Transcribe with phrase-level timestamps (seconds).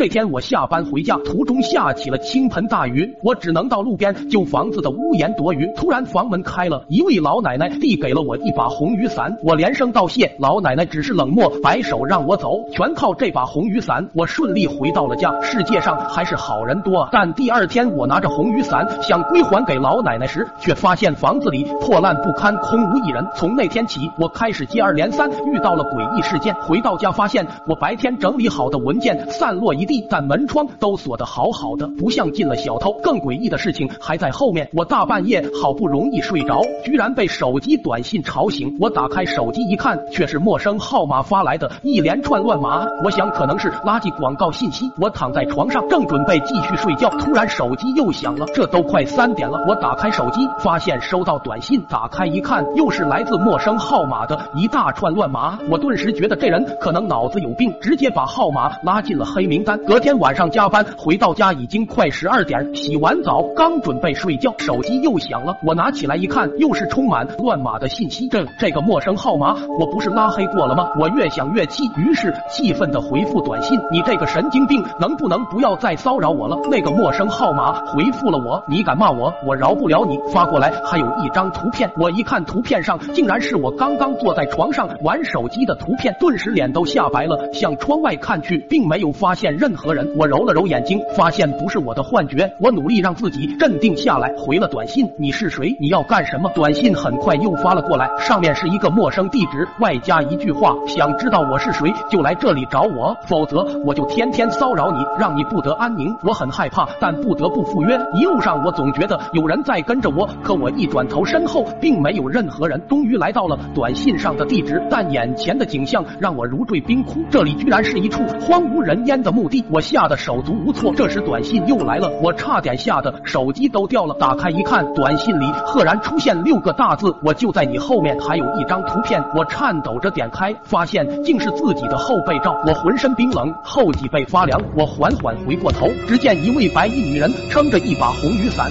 [0.00, 5.70] 这天我下班回家途中下起了倾盆大雨，我只能到路边旧房子的屋檐躲雨。
[5.76, 12.64] 突然房门开了，一位老奶奶递给了我一把红雨伞，我连声道谢，老奶奶只是冷漠摆手让我走。
[12.72, 15.38] 全靠这把红雨伞，我顺利回到了家。
[15.42, 17.10] 世界上还是好人多啊。
[17.12, 23.22] 但第二天我拿着红雨伞想归还给老奶奶时，却发现房子里破烂不堪，空无一人。
[23.36, 26.54] 从那天起，我开始接二连三遇到了诡异事件。
[26.62, 29.89] 回到家发现我白天整理好的文件散落一。
[30.10, 32.92] 但门窗都锁得好好的，不像进了小偷。
[33.02, 34.68] 更诡异的事情还在后面。
[34.74, 38.76] 我大半夜好不容易睡着，居然被手机短信吵醒。
[38.78, 42.86] 我打开手机一看，却是陌生号码发来的一连串乱码。
[43.02, 44.90] 我想可能是垃圾广告信息。
[45.00, 48.44] 我躺在床上，正准备继续睡觉，突然手机又响了。
[48.54, 51.80] 这都快三点了，我打开手机，发现收到短信。
[51.88, 55.58] 打开一看，又是来自陌生号码的一大串乱码。
[55.70, 59.79] 我顿时觉得这人可能脑子有病，直接把号码拉进了黑名单。
[59.86, 65.56] 隔天晚上加班回到家已经快十二点，洗完澡刚准备睡觉，手机又响了。
[65.64, 68.28] 我拿起来一看，又是充满乱码的信息。
[68.28, 70.90] 这这个陌生号码，我不是拉黑过了吗？
[71.00, 89.69] 我越想越气，于是气愤的回复短信：“你这个神经病，能不能不要再骚扰我了？”那个陌生号码回复了我：“你敢骂我，我饶不了你。”发过来还有一张图片，我一看图片上竟然是我刚刚坐在床上玩手机的图片，顿时脸都吓白了，向窗外看去，并没有发现任。
[89.70, 92.52] 任何人，我揉了揉眼睛，发现不是我的幻觉。
[92.58, 95.76] 我努力让自己镇定下来，回了短信：“你是谁？
[95.78, 107.96] 你要干什么？”短信很快又发了过来，上面是一个陌生地址，外加一句话：“想知道我是谁，就来这里找我，否则我就天天骚扰你，让你不得安宁。”我很害怕，但不得不赴约。
[108.14, 112.80] 一路上我总觉得有人在跟着我，可我一转头，身后并没有任何人。
[112.88, 117.20] 终于来到了短信上的地址，但眼前的景象让我如坠冰窟。
[117.30, 119.59] 这里居然是一处荒无人烟的墓地。
[119.70, 120.92] 我吓得手足无措。
[120.96, 124.14] 这时短信又来了，我差点吓得手机都掉了。
[124.18, 129.22] 打开一看，短信里赫然出现六个大字：“我就在你后面。”还有一张图片。
[129.34, 132.60] 我颤抖着点开，发现竟是自己的后背照。
[132.66, 134.60] 我浑身冰冷，后脊背发凉。
[134.76, 138.70] 我缓缓回过头，只见一位白衣女人撑着一把红雨伞。